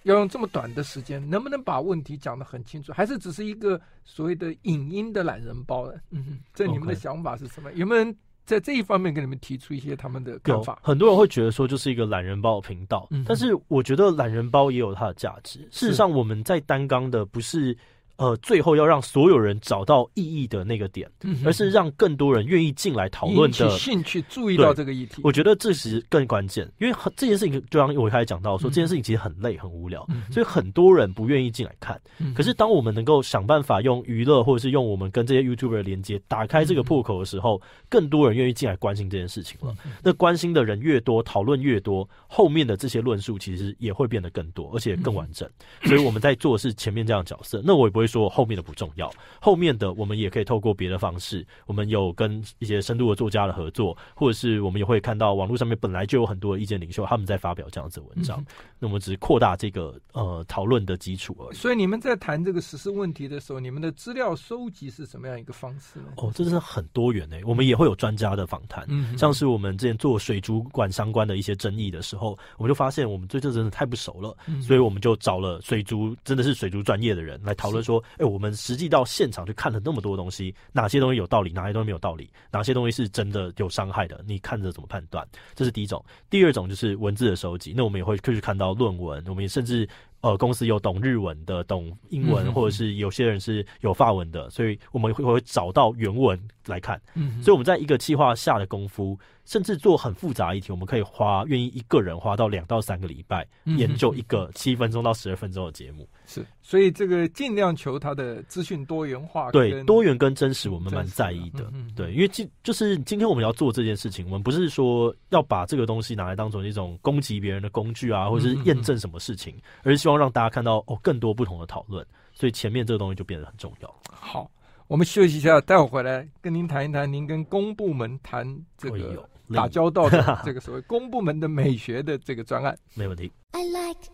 [0.03, 2.91] 要用这么短的时间，能不能把问题讲得很清楚？
[2.91, 5.99] 还是只是一个所谓的影音的懒人包呢？
[6.09, 10.79] 嗯哼，这你们的想法是什么.有没有人在这一方面给你们提出一些他们的看法？
[10.83, 15.59] 很多人会觉得说，就是一个懒人包的频道，嗯、但是我觉得懒人包也有它的价值。
[15.71, 17.77] 事实上，我们在担纲的不是。
[18.21, 25.23] 呃，最后要让所有人找到意义的那个点，嗯、而是让更多人愿意进来讨论的兴趣，注意到这个议题。
[25.23, 31.99] 我觉得这是更关键，因为这件事情就像我一开始讲到说，这件事情其实很累、很无聊，嗯、所以很多人不愿意进来看。
[32.19, 39.73] 嗯、可是当我们能够想办法用娱乐，或者是用我们跟这些 YouTuber 的连接，打开这个破口的时候，嗯、更多人愿意进来关心这件事情了。
[39.83, 45.49] 嗯、那关心的人越多，讨论越多，后面的这些论述其实也会变得更多，而且更完整。
[45.81, 49.11] 嗯、所以我们在做的是前面这样的角色，那我也不会说后面的不重要。
[49.39, 58.39] 后面的，我们也可以透过别的方式，我们有跟一些深度的作家的合作，或者是我们也会看到网络上面本来就有很多的意见领袖，他们在发表这样子的文章。
[58.41, 58.45] 嗯、
[58.79, 61.55] 那我们只是扩大这个呃讨论的基础而已。
[61.55, 66.07] 所以你们在谈这个实施问题的时候，你们的资料收集是什么样一个方式呢？
[66.17, 67.43] 哦，这是很多元诶、欸。
[67.45, 85.27] 我们也会有专家的访谈，嗯、像是我们之前做水族馆相关的一些争议的时候，我们就发现我们对这真的太不熟了，嗯、所以我们就找了水族真的是水族专业的人来讨论说，哎、欸，我们实际到现场去看了那么多东西，哪些东西有道理，哪些东西没有道理，哪些东西是真的有伤害的，你看着怎么判断？
[85.55, 86.03] 这是第一种。
[86.29, 89.87] 第二种就是文字的收集，那我们也会去看到论文，我们也甚至
[90.21, 97.01] 呃公司有懂日文的、懂英文，嗯、或者是有些人是有法文的，所以我们会会找到原文来看。
[97.15, 106.07] 嗯，所以我们在一个计划下的功夫，甚至做很复杂议题，我们可以花愿意一个人花到两到三个礼拜研究一个七分钟到十二分钟的节目。
[106.25, 109.51] 是，所以这个尽量求它的资讯多元化。
[109.51, 111.69] 对，多元跟真实，我们蛮在意的。
[111.73, 122.05] 嗯、对，因为今就是今天我们要做这件事情，我们不是说要把这个东西拿来当做一种攻击别人的工具啊，或者是验证什么事情，而是希望让大家看到哦更多不同的讨论。
[122.33, 123.95] 所以前面这个东西就变得很重要。
[124.09, 124.49] 好，
[124.87, 133.31] 我们休息一下，待会回来跟您谈一谈，您跟公部门谈这个打交道的 这个所谓公部门的美学的这个专案，没问题。
[133.51, 134.11] I like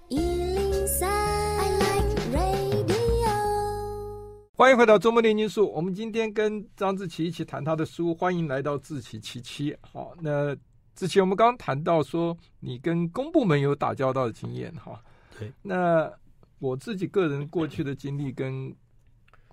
[4.56, 5.72] 欢迎回到周末炼金术。
[5.72, 8.16] 我们今天跟张志奇一起谈他的书。
[8.16, 9.78] 欢迎来到志奇七七。
[9.82, 10.56] 好，那
[10.96, 15.00] 志奇，我们刚刚谈到说你跟公部门有打交道的经验哈。
[15.38, 15.54] 对。
[15.62, 16.12] 那
[16.58, 18.76] 我自己个人过去的经历跟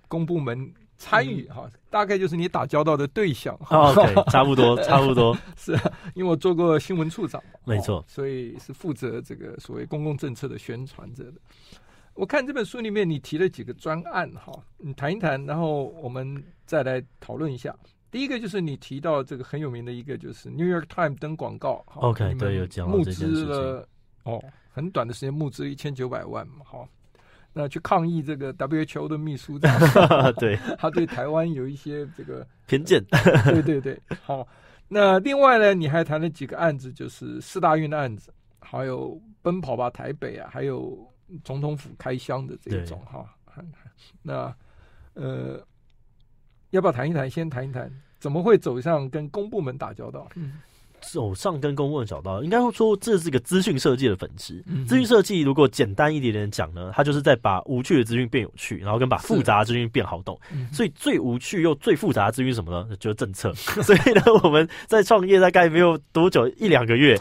[0.07, 3.55] 公部门参与哈，嗯、大概就是你打交道的对象。
[3.69, 5.37] 哦、 OK，差不多， 差不多。
[5.57, 11.33] 是啊，因为我做过新闻处长，没错，所以是负责这个所谓公共政策的宣传者的。
[12.13, 17.75] 我看这本书里面你提了几个专案哈，你谈一谈，然后我们再来讨论一下。
[18.09, 23.85] 第一个就是你提到这个很有名的一个，就是 New York Times 登广告，OK，对，有讲募资了
[24.23, 26.87] 哦，很短的时间募资一千九百万嘛，哈，
[27.57, 29.73] 那去抗议这个 WHO 的秘书长，
[30.37, 33.03] 对， 他对台湾有一些这个 偏见，
[33.45, 34.47] 对对对，好，
[34.87, 41.11] 那另外呢，你还谈了几个案子，就是四大运的案子，还有奔跑吧台北啊，还有。
[41.43, 43.27] 总统府开箱的这种哈，
[44.21, 44.55] 那
[45.15, 45.59] 呃，
[46.69, 47.27] 要不要谈一谈？
[47.27, 50.29] 先谈一谈，怎么会走上跟公部门打交道？
[50.35, 50.59] 嗯，
[51.11, 54.63] 走上跟公部门找到，应该会说这是一个资讯设计的本质。
[54.87, 60.39] 资讯设计如果简单一点点讲呢，它就是在把无趣的资讯变有趣，然后跟把复杂的资讯变好懂。
[60.51, 62.95] 嗯、所以最无趣又最复杂的资讯是什么呢？
[62.99, 63.53] 就是政策。
[63.83, 67.19] 所以呢，我们在创业大概没有多久，一两个月。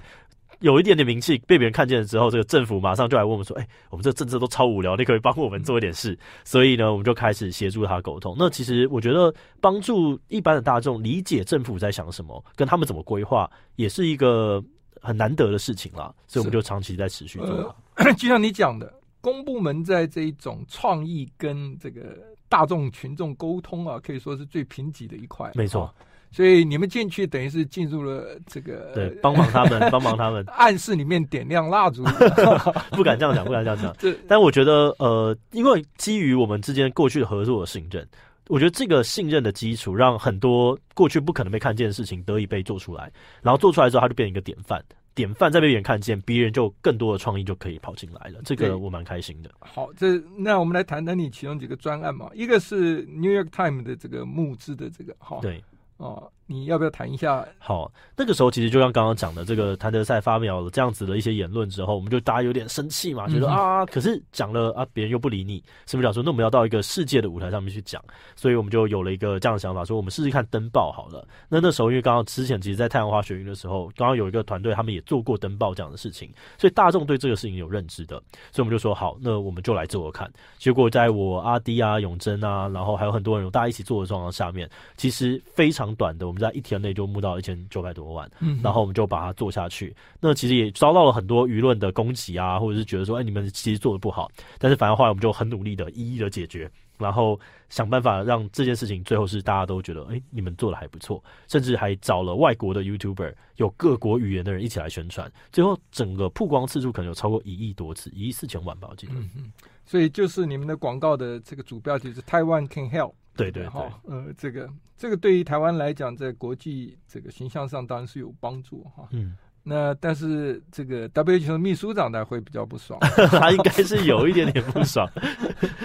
[0.65, 8.35] 有一点点名气被别人看见了之后，这个政府马上就来问我们说：“哎、欸，我们这政策都超无聊，你可以帮我们做一点事。”所以呢，我们就开始协助他沟通。
[8.39, 14.65] 那其实我觉得帮助一般的大众理解政府在想什么，跟他们怎么规划，也是一个
[15.03, 16.11] 很难得的事情啦。
[16.27, 18.13] 所以我们就长期在持续做、呃。
[18.17, 22.17] 就像你讲的，公部门在这一种创意跟这个
[22.49, 25.53] 大众群众沟通啊，可以说是最贫瘠的一块。
[25.55, 25.95] 没错。
[26.35, 32.03] 所以你们进去等于是进入了这个对，帮忙他们， 帮忙他们，暗室里面点亮蜡烛，
[32.91, 33.95] 不敢这样讲，不敢这样讲。
[34.01, 38.05] 这但我觉得，呃，因为基于我们之间过去的合作的信任，
[38.49, 43.13] 我觉得这个信任的基础，让很多过去不可能被看见的事情得以被做出来。
[43.41, 44.83] 然后做出来之后，它就变成一个典范，
[45.15, 48.41] 典范再被别人看见，别人就更多的创意就可以跑进来了。
[48.45, 49.51] 这个我蛮开心的。
[49.61, 52.29] 好，这那我们来谈谈你其中几个专案嘛。
[52.35, 55.63] 一个是 New York Times 的这个募资的这个，哈，对。
[56.05, 57.47] 哦，你要不要谈一下？
[57.59, 68.03] 好，那个时候其实就像刚刚讲的，这个谭德赛发表了这样子的一些言论之后，我们就大家有点生气嘛，觉得、嗯、啊，可是讲了啊，别人又不理你，是不是讲说，那我们要到一个世界的舞台上面去讲，
[68.37, 71.27] 所以我们就有了一个这样的想法，说我们试试看登报好了。
[71.49, 78.17] 那那时候因为刚刚之前其实，在太阳花学运的时候，刚刚有一个团队，他们也做过登报这样的事情，所以大众对这个事情有认知的，
[78.53, 80.31] 所以我们就说好，那我们就来做做看。
[80.59, 86.65] 结果在我阿迪啊、永贞啊，然后还有很多人，大家一起做的状况下面，其实非常短的，我们在一。
[86.65, 89.95] 天内就募到一千九百多万，嗯、然后我们就把它做下去。
[90.19, 94.31] 那其实也遭到了很多舆论的攻击啊，或者是觉得说，哎，你们其实做的不好。
[94.59, 105.31] 但是反而后来我们就很努力的一一的解决，然后想办法让这件事情最后是大家都觉得，哎，你们做的还不错，甚至还找了外国的 YouTuber，有各国语言的人一起来宣传。
[105.53, 109.13] 最后整个曝光次数可能有超过一亿多次，一亿四千万吧，我记得。
[109.17, 109.53] 嗯，
[109.85, 113.13] 所以就是你们的广告的这个主标题是 Taiwan Can Help。
[113.37, 119.09] 对对对，呃，这个这个对于台湾来讲，在国际这个形象上当然是有帮助哈。
[119.11, 122.99] 嗯，那但是这个 WHO 秘书长呢会比较不爽，
[123.31, 125.09] 他应该是有一点点不爽。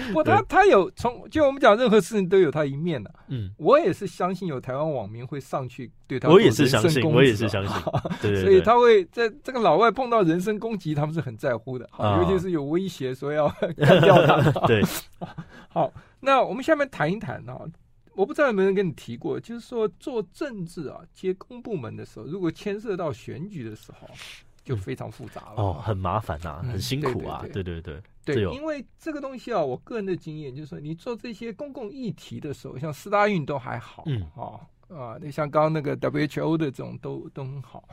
[0.08, 3.10] 不过他他有从就我们讲任何事情都有他一面的。
[3.28, 7.76] 嗯，我也是相信有台湾网民会上去对他，我也是相信，我也是相信。
[8.20, 14.50] 对对，所以他会在这个老外碰到人身攻击，他们是很在乎的，尤其是有威胁说要 干掉他。
[14.66, 14.82] 对，
[15.70, 15.90] 好。
[16.20, 17.64] 那我们下面谈一谈啊，
[18.14, 24.06] 我不知道有没有人跟你提过，就是说做政治啊，接公部门的时候，如果牵涉到选举的时候，
[24.62, 34.60] 就非常复杂了、嗯、哦，很麻烦呐、啊，很辛苦啊，嗯、对，对对对，对，因为这个东西啊，我个人的经验就是说，你做这些公共议题的时候，像四大运都还好，嗯啊
[34.94, 37.88] 啊，你像刚刚那个 WHO 的这种都都很好，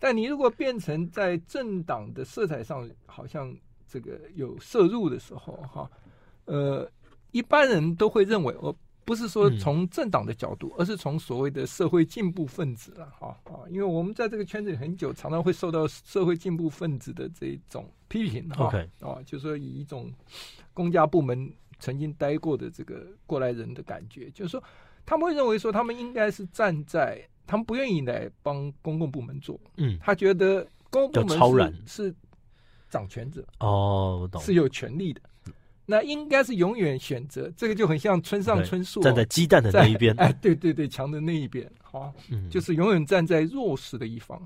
[0.00, 3.56] 但你如果变成在政党的色彩上，好像。
[3.92, 5.90] 这个有摄入的时候，哈，
[6.46, 6.90] 呃，
[7.32, 20.08] 一般人都会认为，我不是说从政党的角度，嗯、而是从所谓的社会进步分子了，哈啊，因为我们在这个圈子里很久，常常会受到社会进步分子的这种批评，哈.啊，就是说以一种
[20.72, 24.62] 公家部门曾经待过的这个过来人的感觉，就是说
[25.04, 32.14] 他们会认为说他们应该是站在，他们不愿意来帮公共部门做，嗯，他觉得公共部门是超是
[32.88, 35.20] 掌权者哦，我懂，是有权利的。
[35.84, 44.40] 那应该是永远选择这个，就很像村上春树站在鸡蛋的那一边， 哎，对对对，强的那一边，好，嗯，就是永远站在弱势的一方，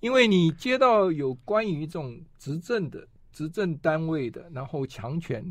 [0.00, 5.42] 因为你接到有关于这种执政的执政单位的，然后强权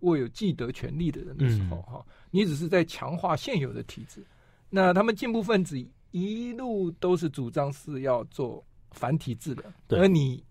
[0.00, 4.24] 握有既得权利的人的时候，哈，嗯，你只是在强化现有的体制。
[4.70, 5.76] 那他们进步分子
[6.12, 10.42] 一路都是主张是要做反体制的，而你。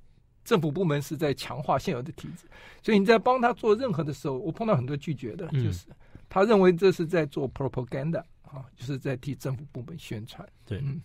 [0.46, 2.46] 政府部门是在强化现有的体制，
[2.84, 5.88] 所以你在帮他做任何的时候，我碰到很多拒绝的，就是
[6.30, 10.48] 他认为这是在做 propaganda 啊，就是在替政府部门宣传。
[10.64, 11.02] 对，嗯，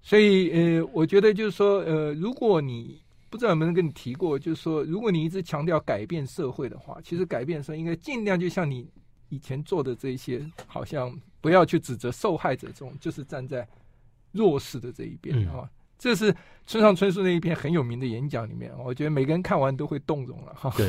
[0.00, 8.88] 所以呃，我觉得就是说，呃，如果你不知道有没有人跟你提过，就是说，如果你一直强调改变社会的话，其实改变的时候应该尽量就像你
[9.28, 13.68] 以前做的这些，好像不要去指责受害者这种，就是站在
[14.30, 15.68] 弱势的这一边啊。
[15.98, 16.34] 这是
[16.66, 20.72] 村上春树那一篇很有名的演讲里面，我觉得每个人看完都会动容了哈。
[20.76, 20.88] 对，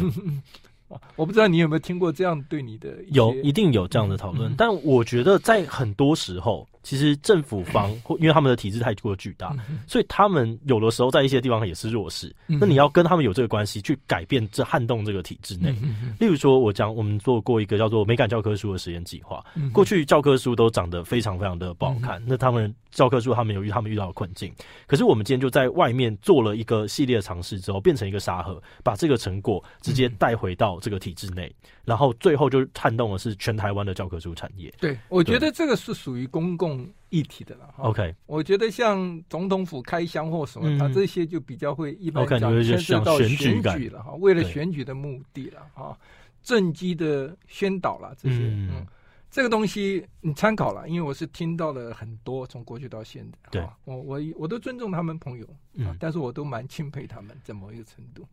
[1.16, 6.68] 我不知道你有没有听过这样对你的有，一定有这样的讨论，嗯、但我觉得在很多时候。
[6.82, 9.56] 其实政府方 或因为他们的体制太过巨大，
[9.86, 12.34] 所以他们有的时候在一些地方也是弱势。
[12.48, 15.76] 那你要跟他们有这个关系，去改变这撼动这个体制内。
[16.20, 19.44] 例如说，我讲我们做过一个叫做美感教科书的实验计划。
[19.74, 24.52] 过去教科书都长得非常非常的不好看，那他们教科书他们有遇他们遇到的困境。
[24.88, 31.54] 可是我们今天就在外面做了一个系列的尝试之后，变成一个沙盒，把这个成果直接带回到这个体制内，
[31.84, 34.74] 然后最后就撼动的是全台湾的教科书产业。
[34.80, 36.79] 对，我觉得这个是属于公共。
[37.10, 45.98] 议题的了，OK，我觉得像总统府开箱或什么，他这些就比较会一般讲牵涉到选举了哈，为了选举的目的了哈，
[46.44, 48.86] 政绩的宣导了这些，嗯，
[49.32, 58.26] 这个东西你参考了，因为我是听到了很多从过去到现在，对，我我我都尊重他们朋友，嗯，但是我都蛮钦佩他们在某一个程度，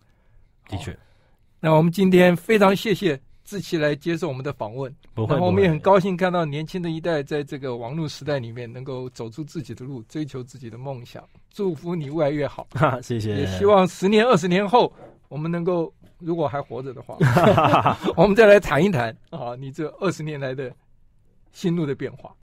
[0.68, 0.96] 的确。
[1.58, 3.18] 那我们今天非常谢谢。
[3.46, 11.22] 志奇来接受我们的访问，不会，然后我们也很高兴看到年轻的一代在这个网络时代里面能够走出自己的路，追求自己的梦想。
[11.54, 13.34] 祝福你越来越好， 哈，谢谢。
[13.36, 14.92] 也希望十年、二十年后，
[15.28, 17.16] 我们能够如果还活着的话，
[18.16, 20.74] 我们再来谈一谈啊，你这二十年来的
[21.52, 22.34] 心路的变化。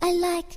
[0.00, 0.56] I like